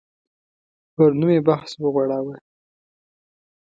[0.95, 2.35] پر نوم یې بحث وغوړاوه.